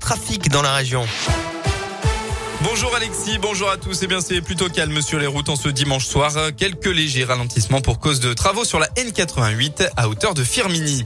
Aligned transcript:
Trafic 0.00 0.48
dans 0.48 0.62
la 0.62 0.72
région. 0.72 1.06
Bonjour 2.62 2.92
Alexis, 2.96 3.38
bonjour 3.38 3.70
à 3.70 3.76
tous. 3.76 4.00
Eh 4.02 4.08
bien, 4.08 4.20
c'est 4.20 4.40
plutôt 4.40 4.68
calme 4.68 5.00
sur 5.00 5.20
les 5.20 5.28
routes 5.28 5.48
en 5.50 5.54
ce 5.54 5.68
dimanche 5.68 6.04
soir. 6.04 6.32
Quelques 6.56 6.86
légers 6.86 7.22
ralentissements 7.22 7.80
pour 7.80 8.00
cause 8.00 8.18
de 8.18 8.32
travaux 8.34 8.64
sur 8.64 8.80
la 8.80 8.88
N88 8.88 9.90
à 9.96 10.08
hauteur 10.08 10.34
de 10.34 10.42
Firmini. 10.42 11.04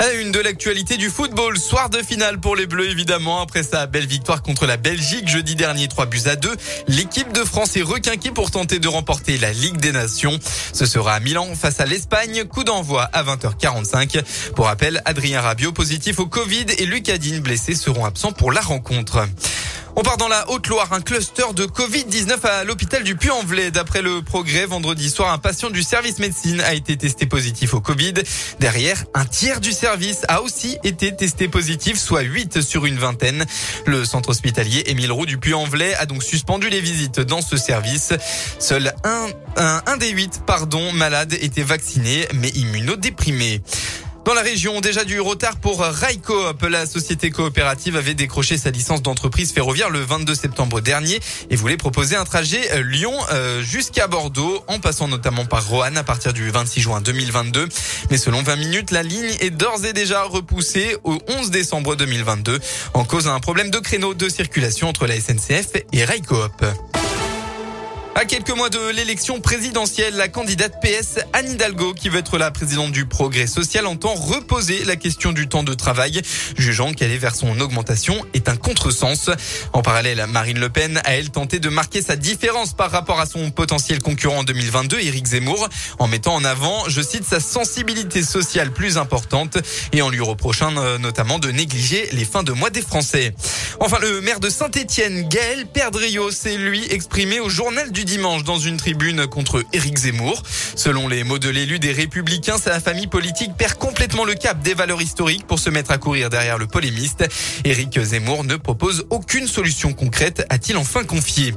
À 0.00 0.12
une 0.12 0.32
de 0.32 0.40
l'actualité 0.40 0.96
du 0.96 1.08
football, 1.08 1.56
soir 1.56 1.88
de 1.88 1.98
finale 1.98 2.40
pour 2.40 2.56
les 2.56 2.66
Bleus 2.66 2.90
évidemment. 2.90 3.40
Après 3.40 3.62
sa 3.62 3.86
belle 3.86 4.06
victoire 4.06 4.42
contre 4.42 4.66
la 4.66 4.76
Belgique 4.76 5.28
jeudi 5.28 5.54
dernier, 5.54 5.86
3 5.86 6.06
buts 6.06 6.22
à 6.26 6.34
2, 6.34 6.50
l'équipe 6.88 7.32
de 7.32 7.44
France 7.44 7.76
est 7.76 7.82
requinquée 7.82 8.32
pour 8.32 8.50
tenter 8.50 8.80
de 8.80 8.88
remporter 8.88 9.38
la 9.38 9.52
Ligue 9.52 9.76
des 9.76 9.92
Nations. 9.92 10.38
Ce 10.72 10.84
sera 10.84 11.14
à 11.14 11.20
Milan 11.20 11.54
face 11.54 11.80
à 11.80 11.86
l'Espagne, 11.86 12.44
coup 12.44 12.64
d'envoi 12.64 13.08
à 13.12 13.22
20h45. 13.22 14.22
Pour 14.56 14.66
rappel, 14.66 15.00
Adrien 15.04 15.40
Rabiot 15.40 15.72
positif 15.72 16.18
au 16.18 16.26
Covid 16.26 16.66
et 16.78 16.86
Lucadine 16.86 17.40
blessé 17.40 17.74
seront 17.74 18.04
absents 18.04 18.32
pour 18.32 18.50
la 18.50 18.60
rencontre. 18.62 19.26
On 19.96 20.02
part 20.02 20.16
dans 20.16 20.26
la 20.26 20.50
Haute-Loire, 20.50 20.92
un 20.92 21.00
cluster 21.00 21.44
de 21.54 21.66
Covid-19 21.66 22.44
à 22.44 22.64
l'hôpital 22.64 23.04
du 23.04 23.14
Puy-en-Velay. 23.14 23.70
D'après 23.70 24.02
le 24.02 24.22
progrès, 24.22 24.66
vendredi 24.66 25.08
soir, 25.08 25.32
un 25.32 25.38
patient 25.38 25.70
du 25.70 25.84
service 25.84 26.18
médecine 26.18 26.60
a 26.62 26.74
été 26.74 26.96
testé 26.96 27.26
positif 27.26 27.74
au 27.74 27.80
Covid. 27.80 28.14
Derrière, 28.58 29.04
un 29.14 29.24
tiers 29.24 29.60
du 29.60 29.70
service 29.70 30.22
a 30.26 30.42
aussi 30.42 30.78
été 30.82 31.14
testé 31.14 31.46
positif, 31.46 31.96
soit 31.96 32.22
8 32.22 32.60
sur 32.60 32.86
une 32.86 32.98
vingtaine. 32.98 33.46
Le 33.86 34.04
centre 34.04 34.30
hospitalier 34.30 34.82
Émile 34.86 35.12
Roux 35.12 35.26
du 35.26 35.38
Puy-en-Velay 35.38 35.94
a 35.94 36.06
donc 36.06 36.24
suspendu 36.24 36.70
les 36.70 36.80
visites 36.80 37.20
dans 37.20 37.40
ce 37.40 37.56
service. 37.56 38.12
Seul 38.58 38.92
un, 39.04 39.28
un, 39.56 39.80
un 39.86 39.96
des 39.96 40.10
8, 40.10 40.42
pardon, 40.44 40.90
malades 40.92 41.34
était 41.34 41.62
vacciné, 41.62 42.26
mais 42.34 42.48
immunodéprimé. 42.48 43.62
Dans 44.24 44.32
la 44.32 44.40
région, 44.40 44.80
déjà 44.80 45.04
du 45.04 45.20
retard 45.20 45.56
pour 45.56 45.80
Railcoop. 45.80 46.62
La 46.62 46.86
société 46.86 47.30
coopérative 47.30 47.94
avait 47.94 48.14
décroché 48.14 48.56
sa 48.56 48.70
licence 48.70 49.02
d'entreprise 49.02 49.52
ferroviaire 49.52 49.90
le 49.90 50.00
22 50.00 50.34
septembre 50.34 50.80
dernier 50.80 51.20
et 51.50 51.56
voulait 51.56 51.76
proposer 51.76 52.16
un 52.16 52.24
trajet 52.24 52.82
Lyon 52.82 53.12
euh, 53.32 53.62
jusqu'à 53.62 54.06
Bordeaux 54.06 54.64
en 54.66 54.78
passant 54.78 55.08
notamment 55.08 55.44
par 55.44 55.68
Roanne 55.68 55.98
à 55.98 56.04
partir 56.04 56.32
du 56.32 56.48
26 56.48 56.80
juin 56.80 57.00
2022. 57.02 57.68
Mais 58.10 58.16
selon 58.16 58.42
20 58.42 58.56
minutes, 58.56 58.90
la 58.92 59.02
ligne 59.02 59.36
est 59.40 59.50
d'ores 59.50 59.84
et 59.84 59.92
déjà 59.92 60.22
repoussée 60.22 60.96
au 61.04 61.18
11 61.28 61.50
décembre 61.50 61.94
2022 61.94 62.58
en 62.94 63.04
cause 63.04 63.24
d'un 63.24 63.40
problème 63.40 63.70
de 63.70 63.78
créneau 63.78 64.14
de 64.14 64.30
circulation 64.30 64.88
entre 64.88 65.06
la 65.06 65.20
SNCF 65.20 65.82
et 65.92 66.04
Railcoop. 66.04 66.64
À 68.16 68.26
quelques 68.26 68.50
mois 68.50 68.70
de 68.70 68.90
l'élection 68.90 69.40
présidentielle, 69.40 70.14
la 70.14 70.28
candidate 70.28 70.80
PS 70.80 71.18
Anne 71.32 71.50
Hidalgo, 71.50 71.94
qui 71.94 72.08
veut 72.08 72.20
être 72.20 72.38
la 72.38 72.52
présidente 72.52 72.92
du 72.92 73.06
Progrès 73.06 73.48
social, 73.48 73.86
entend 73.86 74.14
reposer 74.14 74.84
la 74.84 74.94
question 74.94 75.32
du 75.32 75.48
temps 75.48 75.64
de 75.64 75.74
travail, 75.74 76.22
jugeant 76.56 76.92
qu'aller 76.92 77.18
vers 77.18 77.34
son 77.34 77.58
augmentation 77.58 78.24
est 78.32 78.48
un 78.48 78.54
contresens. 78.54 79.30
En 79.72 79.82
parallèle, 79.82 80.24
Marine 80.28 80.60
Le 80.60 80.68
Pen 80.68 81.00
a 81.04 81.16
elle 81.16 81.30
tenté 81.30 81.58
de 81.58 81.68
marquer 81.68 82.02
sa 82.02 82.14
différence 82.14 82.72
par 82.72 82.92
rapport 82.92 83.18
à 83.18 83.26
son 83.26 83.50
potentiel 83.50 84.00
concurrent 84.00 84.38
en 84.38 84.44
2022, 84.44 85.00
Éric 85.00 85.26
Zemmour, 85.26 85.68
en 85.98 86.06
mettant 86.06 86.36
en 86.36 86.44
avant, 86.44 86.88
je 86.88 87.02
cite, 87.02 87.24
sa 87.24 87.40
sensibilité 87.40 88.22
sociale 88.22 88.70
plus 88.70 88.96
importante 88.96 89.58
et 89.92 90.02
en 90.02 90.08
lui 90.08 90.20
reprochant 90.20 90.72
euh, 90.76 90.98
notamment 90.98 91.40
de 91.40 91.50
négliger 91.50 92.08
les 92.12 92.24
fins 92.24 92.44
de 92.44 92.52
mois 92.52 92.70
des 92.70 92.82
Français. 92.82 93.34
Enfin, 93.80 93.98
le 94.00 94.20
maire 94.20 94.38
de 94.38 94.50
Saint-Étienne, 94.50 95.28
Gaël 95.28 95.66
Perdriau, 95.66 96.30
s'est 96.30 96.56
lui 96.56 96.86
exprimé 96.92 97.40
au 97.40 97.48
journal 97.48 97.90
du 97.90 98.03
dimanche 98.04 98.44
dans 98.44 98.58
une 98.58 98.76
tribune 98.76 99.26
contre 99.26 99.64
Éric 99.72 99.98
Zemmour. 99.98 100.42
Selon 100.76 101.08
les 101.08 101.24
mots 101.24 101.38
de 101.38 101.48
l'élu 101.48 101.78
des 101.78 101.92
Républicains, 101.92 102.58
sa 102.58 102.80
famille 102.80 103.06
politique 103.06 103.56
perd 103.56 103.74
complètement 103.74 104.24
le 104.24 104.34
cap 104.34 104.60
des 104.62 104.74
valeurs 104.74 105.02
historiques 105.02 105.46
pour 105.46 105.58
se 105.58 105.70
mettre 105.70 105.90
à 105.90 105.98
courir 105.98 106.30
derrière 106.30 106.58
le 106.58 106.66
polémiste. 106.66 107.24
Éric 107.64 107.98
Zemmour 108.00 108.44
ne 108.44 108.56
propose 108.56 109.06
aucune 109.10 109.46
solution 109.46 109.92
concrète, 109.92 110.46
a-t-il 110.50 110.76
enfin 110.76 111.04
confié. 111.04 111.54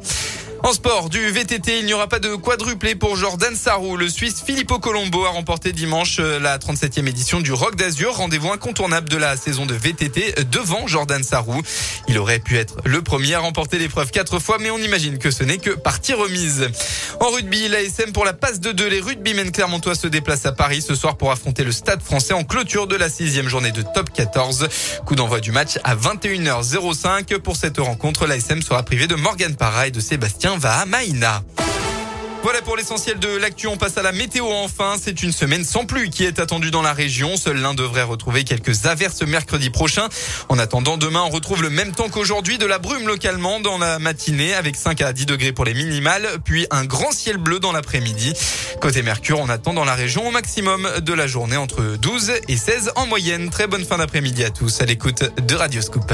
En 0.64 0.74
sport, 0.74 1.10
du 1.10 1.30
VTT, 1.30 1.80
il 1.80 1.86
n'y 1.86 1.94
aura 1.94 2.08
pas 2.08 2.20
de 2.20 2.36
quadruplé 2.36 2.96
pour 2.96 3.16
Jordan 3.16 3.56
Sarrou. 3.56 3.96
Le 3.96 4.10
Suisse 4.10 4.42
Filippo 4.44 4.80
Colombo 4.80 5.24
a 5.26 5.30
remporté 5.30 5.72
dimanche 5.72 6.18
euh, 6.20 6.40
la 6.40 6.58
37e 6.58 7.08
édition 7.08 7.40
du 7.40 7.54
Rock 7.54 7.76
d'Azur, 7.76 8.16
rendez-vous 8.16 8.52
incontournable 8.52 9.08
de 9.08 9.18
la 9.18 9.38
saison 9.38 9.66
de 9.66 9.76
VTT 9.76 10.36
devant 10.52 10.88
Jordan 10.88 11.24
Sarrou. 11.24 11.62
Il 12.08 12.18
aurait 12.18 12.40
pu 12.40 12.58
être 12.58 12.78
le 12.86 13.02
premier 13.02 13.36
à 13.36 13.40
remporter 13.40 13.78
l'épreuve 13.78 14.12
quatre 14.12 14.40
fois, 14.40 14.58
mais 14.60 14.70
on 14.72 14.80
imagine 14.80 15.20
que 15.20 15.32
ce 15.32 15.44
n'est 15.44 15.60
que 15.60 15.70
partie 15.70 16.14
remise. 16.14 16.70
En 17.20 17.30
rugby, 17.30 17.68
l'ASM 17.68 18.12
pour 18.12 18.26
la 18.26 18.34
passe 18.34 18.60
de 18.60 18.72
deux, 18.72 18.88
les 18.88 19.00
rugbymen 19.00 19.52
clermontois 19.52 19.96
se 19.96 20.08
déplacent 20.08 20.48
à 20.48 20.52
Paris 20.52 20.82
ce 20.82 20.96
soir 20.96 21.18
pour 21.18 21.32
affronter 21.32 21.64
le 21.64 21.72
Stade 21.72 22.02
français 22.02 22.34
en 22.34 22.44
clôture 22.44 22.88
de 22.88 22.96
la 22.96 23.10
sixième 23.10 23.48
journée 23.48 23.72
de 23.72 23.84
top 23.84 24.12
14. 24.12 24.68
Coup 25.06 25.16
d'envoi 25.16 25.40
du 25.40 25.52
match 25.52 25.78
à 25.84 25.96
21h05. 25.96 27.38
Pour 27.38 27.56
cette 27.56 27.78
rencontre, 27.78 28.26
l'ASM 28.26 28.62
sera 28.62 28.84
privé 28.84 29.08
de 29.08 29.16
Morgan 29.16 29.56
Parra 29.56 29.88
et 29.88 29.92
de 29.92 30.00
Sébastien 30.00 30.47
va 30.56 30.80
à 30.80 30.86
Maïna. 30.86 31.44
Voilà 32.44 32.62
pour 32.62 32.78
l'essentiel 32.78 33.20
de 33.20 33.28
l'actu. 33.28 33.68
On 33.68 33.76
passe 33.76 33.98
à 33.98 34.02
la 34.02 34.14
météo 34.14 34.46
enfin. 34.50 34.96
C'est 35.02 35.22
une 35.24 35.34
semaine 35.34 35.66
sans 35.66 35.86
pluie 35.86 36.10
qui 36.10 36.24
est 36.24 36.40
attendue 36.40 36.72
dans 36.72 36.82
la 36.82 36.94
région. 36.94 37.36
Seul 37.36 37.58
l'un 37.58 37.74
devrait 37.74 38.04
retrouver 38.04 38.46
quelques 38.46 38.86
averses 38.86 39.24
mercredi 39.24 39.70
prochain. 39.70 40.08
En 40.48 40.58
attendant, 40.58 40.96
demain, 40.96 41.24
on 41.26 41.30
retrouve 41.30 41.62
le 41.62 41.70
même 41.70 41.92
temps 41.92 42.08
qu'aujourd'hui, 42.08 42.58
de 42.58 42.66
la 42.66 42.80
brume 42.80 43.08
localement 43.08 43.60
dans 43.60 43.78
la 43.78 44.00
matinée 44.00 44.54
avec 44.54 44.78
5 44.78 45.02
à 45.02 45.12
10 45.12 45.26
degrés 45.26 45.52
pour 45.52 45.66
les 45.66 45.74
minimales, 45.74 46.28
puis 46.46 46.68
un 46.72 46.86
grand 46.86 47.12
ciel 47.12 47.38
bleu 47.38 47.60
dans 47.60 47.74
l'après-midi. 47.74 48.34
Côté 48.80 49.02
Mercure, 49.02 49.40
on 49.40 49.50
attend 49.50 49.74
dans 49.74 49.86
la 49.86 49.96
région 49.96 50.26
au 50.28 50.32
maximum 50.32 50.88
de 51.02 51.14
la 51.14 51.28
journée 51.28 51.58
entre 51.58 51.98
12 51.98 52.32
et 52.48 52.56
16 52.56 52.92
en 52.96 53.08
moyenne. 53.08 53.50
Très 53.50 53.68
bonne 53.68 53.84
fin 53.84 53.98
d'après-midi 53.98 54.46
à 54.46 54.52
tous 54.52 54.80
à 54.80 54.86
l'écoute 54.86 55.24
de 55.46 55.56
Radio 55.56 55.82
Scoop. 55.82 56.14